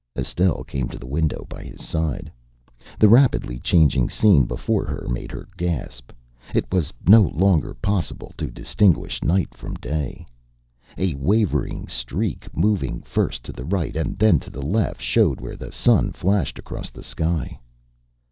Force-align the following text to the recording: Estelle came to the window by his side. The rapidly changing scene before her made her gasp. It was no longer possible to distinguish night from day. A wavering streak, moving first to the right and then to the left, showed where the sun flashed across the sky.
Estelle 0.17 0.63
came 0.63 0.87
to 0.89 0.97
the 0.97 1.05
window 1.05 1.45
by 1.47 1.61
his 1.61 1.79
side. 1.83 2.31
The 2.97 3.07
rapidly 3.07 3.59
changing 3.59 4.09
scene 4.09 4.45
before 4.47 4.83
her 4.83 5.05
made 5.07 5.31
her 5.31 5.47
gasp. 5.57 6.11
It 6.55 6.65
was 6.73 6.91
no 7.07 7.21
longer 7.21 7.75
possible 7.75 8.33
to 8.37 8.47
distinguish 8.49 9.21
night 9.21 9.53
from 9.53 9.75
day. 9.75 10.25
A 10.97 11.13
wavering 11.13 11.87
streak, 11.87 12.47
moving 12.57 13.03
first 13.03 13.43
to 13.43 13.51
the 13.51 13.63
right 13.63 13.95
and 13.95 14.17
then 14.17 14.39
to 14.39 14.49
the 14.49 14.65
left, 14.65 15.01
showed 15.03 15.39
where 15.39 15.55
the 15.55 15.71
sun 15.71 16.13
flashed 16.13 16.57
across 16.57 16.89
the 16.89 17.03
sky. 17.03 17.59